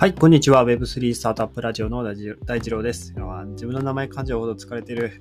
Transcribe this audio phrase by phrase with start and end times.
[0.00, 0.64] はい、こんにちは。
[0.64, 3.12] Web3 スタートアップラジオの大二郎です。
[3.54, 5.20] 自分の名前感じるほど疲れてる。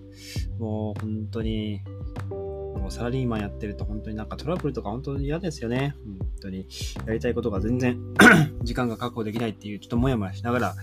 [0.60, 1.82] もう本当に、
[2.30, 5.96] もうサラリーマンやってると本当になんかトラブルとか本当に嫌ですよね。
[6.06, 6.68] 本当に。
[7.08, 8.00] やりたいことが全然
[8.62, 10.76] 時間が確保できないっていう、ちょっともやもやしながら、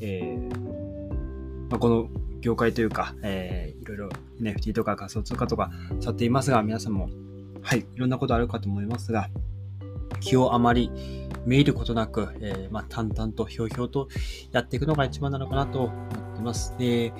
[0.00, 2.08] えーまあ、この
[2.40, 4.08] 業界というか、えー、いろいろ
[4.40, 7.10] NFT とか仮想通貨とか去っていますが、皆さんも、
[7.60, 9.28] はい、いろんなことあるかと思いますが、
[10.22, 10.90] 気をあまり
[11.44, 14.08] めいることなく、えー、まあ、淡々とひょうひょうと
[14.52, 16.74] やっていくのが一番なのかなと思っています。
[16.78, 17.12] で、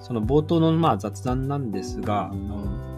[0.00, 2.94] その冒頭のまあ雑談なんですが、あの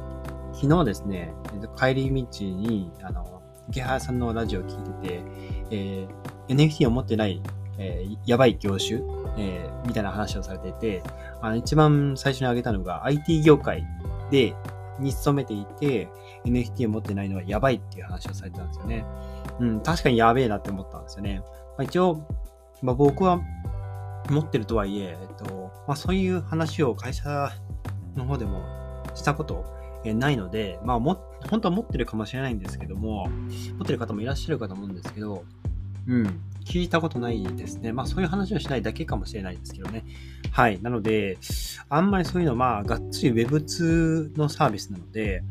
[0.52, 1.33] 昨日ですね、
[1.78, 5.23] 帰り道に、あの、池原さんのラジオを聞いてて、
[5.70, 7.42] えー、NFT を持ってない、
[7.78, 9.00] えー、やばい業種、
[9.38, 11.02] えー、みたいな話をされていて、
[11.42, 13.84] あの一番最初に挙げたのが IT 業界
[14.30, 14.55] で
[14.98, 16.09] に勤めていて
[16.45, 19.05] NFT を持ってないのはやばいっていう話をされてたんですよね。
[19.60, 21.42] うん、確かにやべえなって思ったんですよね。
[21.77, 22.27] まあ、一応、
[22.83, 23.41] まあ、僕は
[24.30, 27.52] 持ってるとはいえ、えっと、まあ、そういう話を会社
[28.17, 28.62] の方でも
[29.14, 29.64] したこと
[30.05, 33.28] ないので、まあも、本当は持ってるかもしれないんですけども、
[33.78, 35.44] 持ってる方もいらっしゃるかと思うんですけど、
[36.06, 37.92] うん、聞いたことないですね。
[37.92, 40.05] まあそういう話をしないだけかもしれないですけどね。
[40.52, 40.80] はい。
[40.80, 41.39] なので、
[41.89, 45.42] あんまりそういうの、まあ、がっつり Web2 のサービスなので、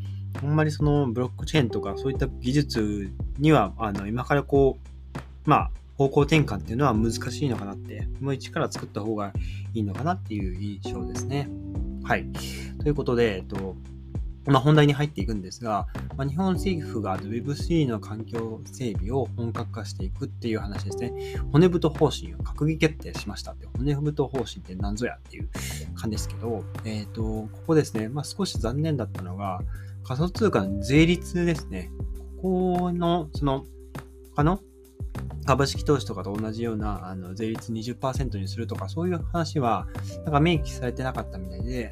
[0.42, 4.78] あんまりそのブロックチェーンとかそういった技術には、あの、今からこ
[5.46, 9.32] う、まあ、方向転換っていうのは難しいのかなって、もう一から作った方が
[9.72, 11.48] いいのかなっていう印象ですね。
[12.04, 12.26] はい。
[12.80, 13.76] ということで、えっと、
[14.46, 21.36] まあ、本題に入っていくんですが、まあ、日本政府が Web3 の環境整備を本格化していくっていう話ですね。
[21.52, 23.66] 骨太方針を閣議決定しましたって。
[23.76, 25.48] 骨太方針って何ぞやっていう
[25.94, 29.60] 感じですけど、えっ、ー、と、ここですね、まあ、少し残念だったのが、
[30.04, 31.90] 仮想通貨の税率ですね。
[32.36, 33.64] ここの、その、
[34.34, 34.60] 他の
[35.46, 39.86] 株式投資とかと同じようなあの税率20%にするとか、そういう話は、
[40.24, 41.90] なんか明記されてなかったみたいで、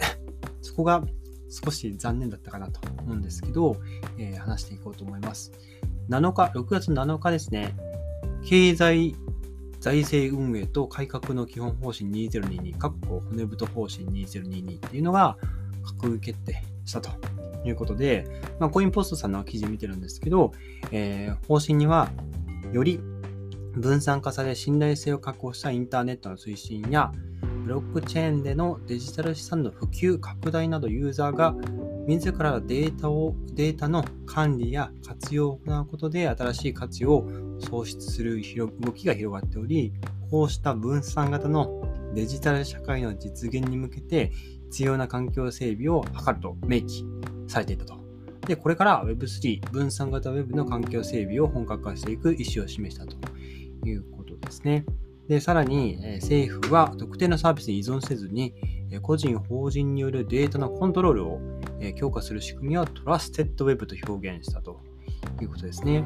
[0.60, 1.04] そこが
[1.49, 3.77] 少し残念だったかなと思うんですけど、
[4.19, 5.53] えー、話していこうと思います。
[6.09, 7.75] 7日、6月7日ですね、
[8.44, 9.16] 経済
[9.81, 15.37] 財政運営と改革の基本方針2022、括弧骨太方針2022っていうのが
[16.00, 17.10] 閣議決定したと
[17.66, 18.27] いうことで、
[18.59, 20.53] まあ、コインポストさんの記事見てるんですけど、
[20.91, 22.10] えー、方針には、
[22.72, 22.99] より
[23.75, 27.12] 分散化され信頼性を確保したインターネットの推進や、
[27.64, 31.54] ブロックチェーンでのデジタル資産の普及、拡大などユーザーが
[32.06, 37.26] 自らデータを、データの管理や活用を行うことで新しい価値を
[37.60, 38.42] 創出する
[38.80, 39.94] 動きが広がっており、
[40.30, 44.30] こうした分散型のデジタル社会の実現に向けて
[44.70, 47.06] 必要な環境整備を図ると明記
[47.48, 47.94] されていたと。
[48.47, 53.16] で、これから Web3、分散型 Web の環境整備を本格化していく意思を示したと
[53.86, 54.84] いうことですね。
[55.28, 58.54] で、さらに、え政府は特定のサービスに依存せずに、
[58.90, 61.40] え個人、法人によるデータのコントロールを、
[61.80, 64.80] え強化する仕組みをトラステッドウェブと表現したと
[65.40, 66.04] いうことですね。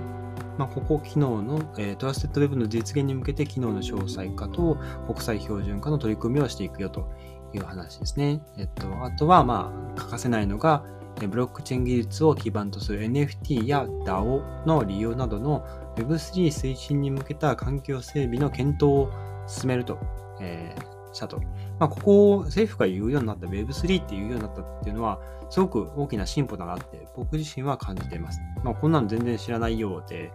[0.56, 7.10] まあ、ここ、機能の、えトラステッドウェブの実現に向けて機能の詳細化と国際標準化の取り組みをしていくよと
[7.54, 8.40] いう話ですね。
[8.56, 10.84] えっと、あとは、まあ、欠かせないのが、
[11.26, 19.10] ブロックチェーン技術を基盤とする NFT や DAO の利用などの Web3 推進に向けた環境整備の検討を
[19.46, 19.98] 進めると、
[20.40, 21.40] えー、したと。
[21.78, 25.20] まあ、ここを政府が言うようになった Web3 っていうようになったっていうのは、
[25.50, 28.40] すごく大きな進歩だなって僕自身は感じています。
[28.62, 30.32] まあ、こんなの全然知らないようで、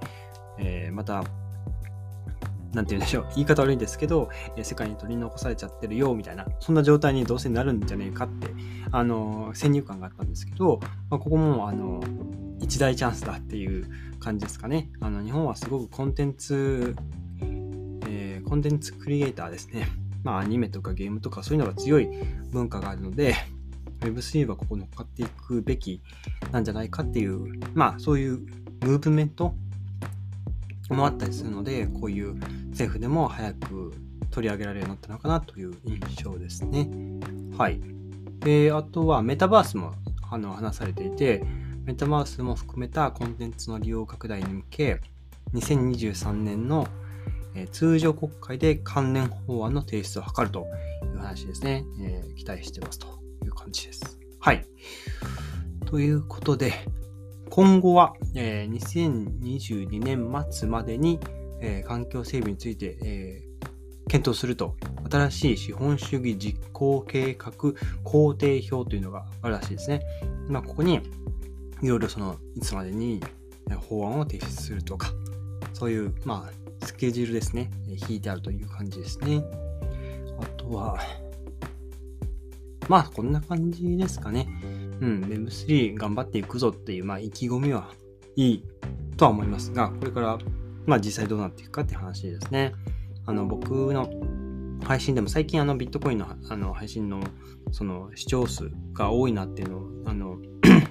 [0.57, 1.23] えー、また、
[2.73, 8.47] なんて言うんでしょう、言い方悪いんですけど、え世界に取り残されちゃってるよ、みたいな、そんな状態にどうせなるんじゃねえかって、
[8.91, 10.79] あの、先入観があったんですけど、
[11.09, 12.01] まあ、ここも、あの、
[12.59, 13.85] 一大チャンスだっていう
[14.19, 14.89] 感じですかね。
[15.01, 16.95] あの、日本はすごくコンテンツ、
[18.07, 19.88] えー、コンテンツクリエイターですね。
[20.23, 22.07] まあ、アニメとかゲームとかそういうのが強い
[22.51, 23.35] 文化があるので、
[24.00, 26.01] Web3 はここ乗っかっていくべき
[26.51, 28.39] なんじゃないかっていう、まあ、そういう
[28.81, 29.53] ムーブメント
[30.89, 32.36] もあったりするので、こういう
[32.74, 33.94] 政府でも早く
[34.31, 36.90] 取り上げられるようになったのかなという印象ですね。
[37.58, 37.80] はい。
[38.40, 39.94] で、あとはメタバースも
[40.30, 41.44] あの話されていて、
[41.86, 45.02] メタバースも含めたコンテンツの利用拡大に向け、
[45.54, 46.88] 2023年の
[47.72, 50.66] 通常国会で関連法案の提出を図ると
[51.04, 51.86] いう話ですね。
[52.02, 53.08] えー、期待してますと
[53.46, 54.20] いう感じです。
[54.40, 54.66] はい。
[55.86, 56.74] ということで、
[57.52, 61.20] 今後は、えー、2022年末までに、
[61.63, 64.75] えー、環境整備について、えー、検討すると、
[65.10, 67.51] 新しい資本主義実行計画
[68.04, 70.01] 工程表というのがあるらしいですね。
[70.50, 71.00] まあ、ここに、
[71.81, 73.21] いろいろその、いつまでに
[73.88, 75.13] 法案を提出するとか、
[75.74, 77.71] そういう、まあ、スケジュールですね、
[78.10, 79.42] 引いてあるという感じですね。
[80.39, 81.00] あとは、
[82.89, 84.48] まあ、こんな感じですかね。
[85.00, 87.89] うん、Web3 頑張っていくぞっていう、まあ、意気込みは
[88.36, 88.63] いい
[89.15, 90.38] とは思いますが、これから、
[90.85, 92.74] まあ、実際どうなっていくかって話ですね。
[93.25, 94.09] あの、僕の
[94.83, 97.21] 配信でも最近あのビットコインのあの配信の
[97.71, 100.38] その視聴数が多いなっていうのをあの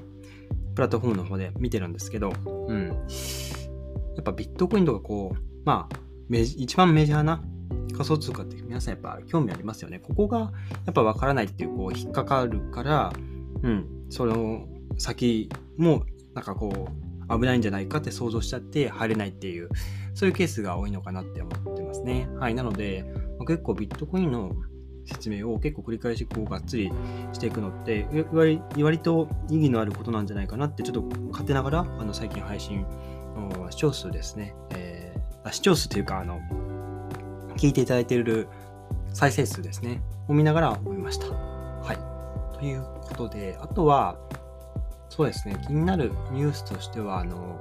[0.75, 2.33] プラットフォームの方で見てるんですけど、
[2.69, 2.89] うん。
[2.89, 5.97] やっぱビットコインとかこう、まあ、
[6.37, 7.43] 一番メジャーな
[7.93, 9.99] 仮想通貨って皆さんやっぱ興味ありますよね。
[9.99, 10.53] ここが
[10.87, 13.13] やっぱわからないっていう、こう、引っかかるから、
[13.63, 14.67] うん、その
[14.99, 16.05] 先も
[16.35, 19.69] なんかこう、危ないんじゃないかって想像しちゃって入れないっていう、
[20.15, 22.29] そういうケースが多いのかなって思ってますね。
[22.39, 22.55] はい。
[22.55, 23.05] なので、
[23.39, 24.53] まあ、結構ビットコインの
[25.05, 26.91] 説明を結構繰り返しこうがっつり
[27.33, 32.87] していくのって割割と意義のあることなんじゃないかなってちょっと勝手ながらあの最近配信
[33.35, 36.41] の視聴数ですね、えー、視聴数というかあの
[37.57, 38.47] 聞いていただいている
[39.13, 41.27] 再生数ですねを見ながら思いました。
[41.27, 42.59] はい。
[42.59, 44.17] ということで、あとは、
[45.15, 47.61] そうですね、気になるニュースとしては、あの、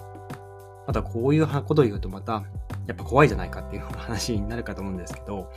[0.87, 2.45] またこういうことを言うとまた、
[2.87, 5.51] やっぱ怖いじゃないかっていう話になるかと思うんですけど、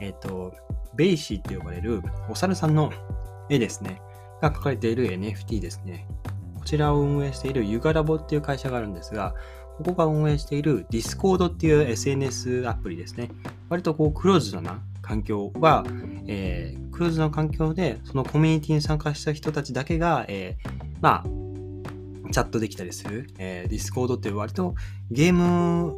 [0.00, 0.52] えっ、ー、と、
[0.96, 2.90] ベイシーって呼ばれるお猿さんの
[3.48, 4.02] 絵ですね、
[4.42, 6.08] が描かれている NFT ですね。
[6.58, 9.36] こちらを運営している Yuga Labs っていう会社があるんですが、
[9.78, 13.30] ここが運営している Discord っていう SNS アプリですね。
[13.68, 15.84] 割とこうクローズドな環境は、
[16.26, 20.70] えー、クローズドな環境で、そのコミュニティに参加した人たちだけが、えー、
[21.00, 24.74] まあ、チャットできたりする、えー、Discord って割と
[25.12, 25.94] ゲーム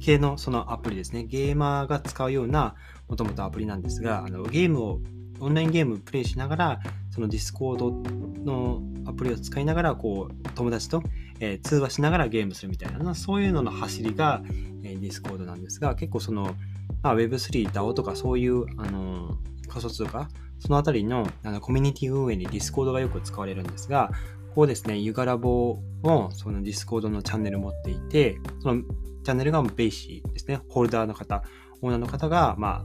[0.00, 1.24] 系のそのアプリですね。
[1.24, 2.76] ゲーマーが使うような
[3.08, 5.00] もともとアプリなんですが、あのゲームを、
[5.38, 6.80] オンラインゲームプレイしながら、
[7.10, 11.02] その Discord のアプリを使いながら、こう、友達と、
[11.40, 14.42] えー、通話しながらゲームするみたいな、そういうのの走りが、
[14.82, 16.54] えー、Discord なんですが、結構その、
[17.02, 19.38] まあ、Web3、DAO とかそういう、あの
[19.68, 20.28] 仮想通貨、
[20.58, 24.10] そのあたりのあのコミュニティ運営に Discord がよく使われるんですが、
[24.50, 28.82] ここですね、 Yuga Labs をその Discord のチャンネル持っていて、その
[29.24, 31.42] チャンネルがベイシーですね、ホルダーの方、
[31.82, 32.84] オーナーの方が、ま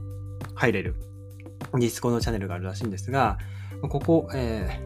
[0.54, 0.96] 入れる。
[1.74, 3.38] Discord チャンネルがあるらしいんですが、
[3.88, 4.80] ここ、え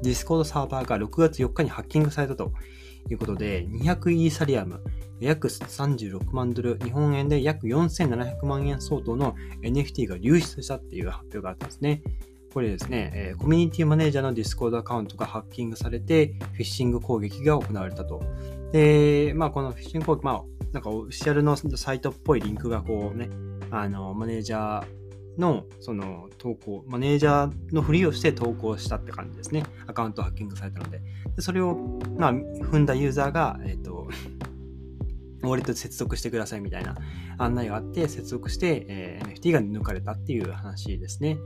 [0.00, 2.52] ー、 Discord サーバーが6月4日にハッキングされたと
[3.10, 4.82] いうことで、200イーサリアム、
[5.22, 12.02] 約36万ドル、日本円で約4700万円相当の NFT が流出したっていう発表があったんですね。
[12.52, 18.22] これですね、え、コミュニティマネージャーの Discord アカウントがハッキングされて、フィッシング攻撃が行われたと。
[18.72, 20.42] で、まあ、このフィッシング攻撃、まあ、
[20.72, 23.30] なんかオフィシャルのサイトっぽいリンクがこうね、
[23.70, 24.86] あの、マネージャー
[25.38, 29.64] のその投稿、マネージャーのふりをして投稿したって感じですね。
[29.86, 31.00] アカウントハッキングされたので。
[31.34, 31.74] でそれを、
[32.18, 34.08] まあ、踏んだユーザーが、えっ、ー、と、
[35.42, 36.96] ウォレット接続してくださいみたいな
[37.38, 41.38] 案内があって、接続して、えー、NFT が抜かれたっていう話ですね。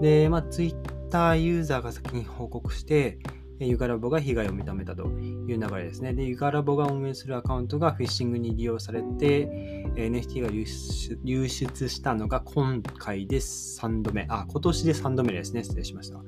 [0.00, 3.18] で、まあ、Twitter ユーザーが先に報告して、
[3.58, 6.12] Yuga Labs が被害を認めたという流れですね。
[6.12, 9.46] で、 Yuga Labs が運営するアカウントがフィッシングに利用されて、
[9.94, 14.26] NFT が流出したのが今回で3度目。
[14.28, 15.64] あ、今年で3度目ですね。
[15.64, 16.20] 失礼しました。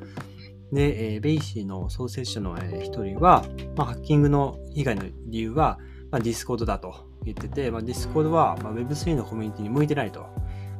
[0.72, 3.44] で、えベイシーの創設者の1人は、
[3.76, 5.78] まあ、ハッキングの被害の理由は、
[6.10, 10.26] まあ、 Discord だと言ってて、まあ、 Discord は、ま Web3 のコミュニティに向いてないと。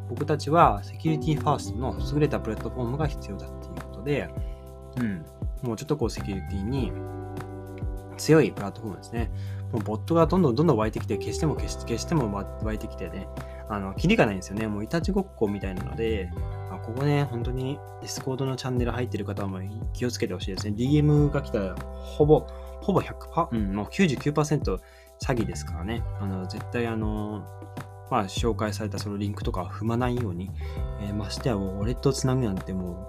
[0.08, 4.28] 僕たちはセキュリティファーストの優れたプラットフォームが必要だっていうことで、
[4.96, 5.24] うん、
[5.62, 6.92] もうちょっとこうセキュリティに
[8.16, 9.30] 強いプラットフォームですね。
[9.72, 13.28] もうボットがどんどんどんどん湧いてきて、消しても消し消しても湧いてきてね、
[13.68, 14.66] あの、キリがないんですよね。
[14.66, 16.30] もういたちごっこみたいなので、
[16.70, 19.62] あここね、本当に Discord のチャンネル入ってる方はもう
[19.92, 20.74] 気をつけてほしいですね。
[20.76, 22.46] DM が来たら、ほぼ、
[22.80, 24.80] ほぼ100%、うん、もう99%
[25.22, 26.02] 詐欺ですからね。
[26.20, 27.46] あの、絶対あの、
[28.10, 30.50] まあ、紹介されたそのリンクとか踏まないように、
[31.02, 33.06] えー、ましてや、ウォレットをつなぐなんても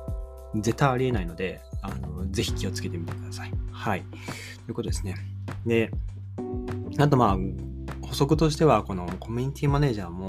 [0.54, 3.54] う、絶対ありえないので、あの、ぜひ気をつけてみてください。
[3.72, 4.02] はい。
[4.66, 5.16] ということですね。
[5.66, 5.92] で、
[6.98, 7.38] あとまあ、
[8.06, 10.28] 補足としては、このコミュニティマネージャーも、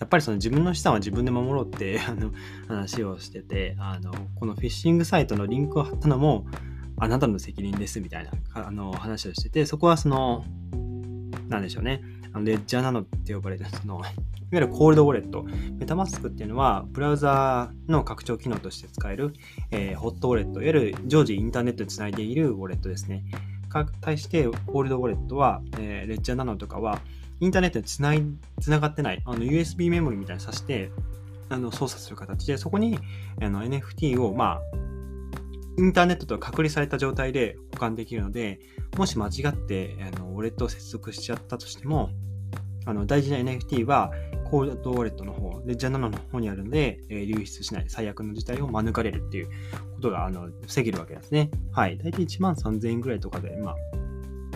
[0.00, 2.32] やっぱりその自分の資産は自分で守ろうって あの
[2.68, 6.46] 話をしてて、あの、このフィッシングサイトのリンクを貼ったのも、
[6.96, 10.44] あなたの責任ですみたいなあの話をしてて、そこはその、
[11.48, 12.02] なんでしょうね。
[12.32, 14.12] あのレッジャーなのって呼ばれる、その、 いわ
[14.52, 15.44] ゆるコールドウォレット。
[15.78, 19.32] メタマスクっていうのは、ブラウザーの拡張機能として使える、
[19.70, 23.24] えー、ホットウォレット、いわゆる常時インターネットでつないでいるウォレットですね。
[24.00, 27.00] 対して、コールドウォレットは、えー、レッジャーなのとかは、
[27.40, 28.22] インターネットにつない
[28.60, 30.90] つながってない、あの USB メモリみたいにさして、
[31.48, 32.98] あの操作する形で、そこに
[33.40, 34.60] あの NFT を、まあ、
[35.76, 38.60] インターネットと隔離された状態で保管できるので、
[38.96, 42.10] もし間違ってあのウォレットを接続しちゃったとしても、
[42.86, 44.12] あの大事な NFT は
[44.44, 49.46] コードウォレットの方、レジャー7の方にあるので、えー、流出しない、最悪の事態を免れるっていう
[49.96, 51.50] ことがあの防げるわけですね。
[51.72, 51.98] はい。
[51.98, 53.76] 大体1万3000円ぐらいとかで、まあ、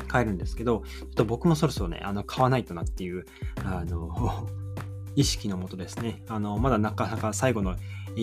[0.06, 3.24] 買えるんですけど、ちょっと僕もそろそろね、あの買わないとなっていう、
[3.64, 4.48] あの
[5.16, 7.74] 意識のもとですね、あのまだなかなか最後の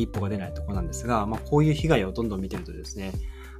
[0.01, 3.13] 一歩が出ないとこなんですが、まあ、こういう被害をどんどん見てるとですね、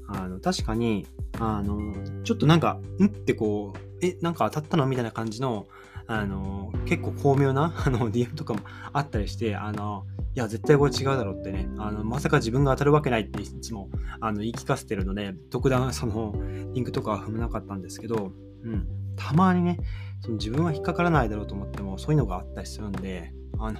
[0.07, 1.07] あの確かに
[1.39, 5.67] あのちょっとなんかんってこうえなんか当たったのみたいな感じの
[6.07, 8.59] あの結構巧妙なあの DM とかも
[8.93, 13.89] あったりしてあのいや絶対これ違うだろうってねあのまさか自分が当たるわけないっていつも
[14.19, 16.35] あの言い聞かせてるので特段その
[16.73, 18.31] リンクとかは踏めなかったんですけど、
[18.63, 19.79] うん、たまにね
[20.21, 23.79] その自分は引っかからないだろうと思ってもそういうのがあったりするんであの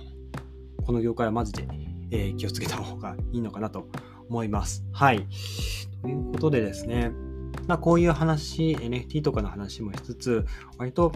[0.84, 1.68] この業界はマジで、
[2.12, 3.88] えー、気をつけた方がいいのかなと
[4.30, 4.86] 思います。
[4.92, 5.28] はい。
[6.02, 7.12] ということでですね、
[7.68, 10.46] まあ、こういう話、NFT とかの話もしつつ、
[10.78, 11.12] 割と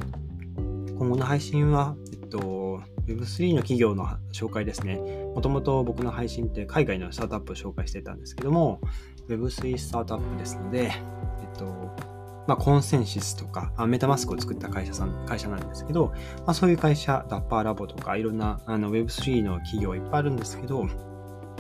[0.98, 4.98] 今後の配信は、えっと、Web3 の企業の紹介ですね。
[5.36, 8.82] もともと僕の配信って海外のスタートアップを紹介してたんですけども、
[9.28, 12.19] Web3 スタートアップですので、えっと、
[12.50, 20.88] まあ、コンセンシスとか、メタマスクを作った会社さん、会社なんですけど、まあ、そういう会社、ダッパーラボとか、いろんなあの Web3 の企業いっぱいあるんですけど、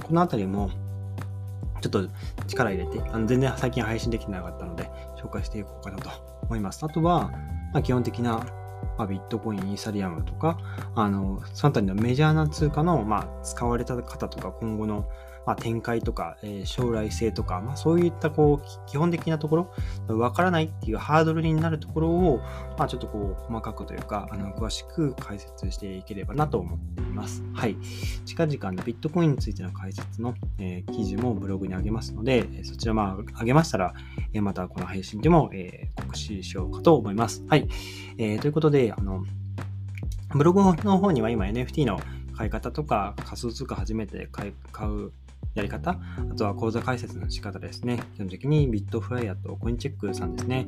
[0.02, 0.72] このあたりも
[1.82, 2.10] ちょっと
[2.48, 4.90] 力入れて、あの全然最近配信できてなかったので、
[5.22, 6.10] 紹介していこうかなと
[6.42, 6.84] 思います。
[6.84, 7.30] あとは、
[7.72, 8.44] まあ、基本的な、
[8.98, 10.58] まあ、ビットコイン、イーサリアムとか、
[10.96, 15.06] あの、そのあたりのメジャーな通貨の、まあ、使われた方とか、今後の、
[15.50, 19.56] まあ、展開とか、えー、将来性とか、まあ、そういったこう基本的なとこ
[20.08, 22.38] ろ、わからないっていうハードルになるところを、
[22.78, 27.44] まあ、ちょっとこう細かくというか、あの詳しく解説していければなと思っています。
[27.56, 27.76] はい。
[28.26, 33.96] 近々のビットコインについての解説の、えー、記事もブログにあげますので、そちらまあ上げましたら、
[34.34, 37.44] えまたこの配信でも、えー、告知しようかと思います。
[37.48, 37.68] はい。
[38.20, 39.26] えー、ということで、あの、
[40.36, 42.00] ブログの方には今 NFT の
[42.38, 44.54] 買い方とか仮想通貨初めて買
[44.88, 45.12] う
[45.56, 46.00] やり方、
[46.32, 48.00] あとは口座開設の仕方ですね。
[48.16, 50.68] 基本的にビットフライヤーとコインチェックさんですね。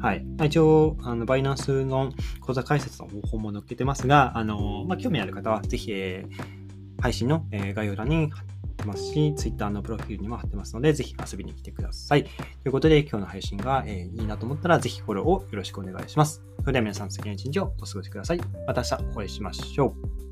[0.00, 0.24] はい。
[0.44, 8.44] 一応、あのバイナンスの口座開設の方法も載っけてますが、あの、まあ、興味ある方はぜひ、えー、配信の、えー、概要欄に貼っ
[8.76, 12.24] てますし、Twitter のプロフィールにも貼ってますので、ぜひ遊びに来てください。
[12.24, 12.32] とい
[12.66, 16.42] うことで、今日の配信が、えー、いいなと思ったら、ぜひフォローをよろしくお願いします。
[16.60, 18.40] それでは皆さん、素敵な一日をお過ごしください。
[18.66, 19.94] また明日お会いしましょ
[20.26, 20.29] う。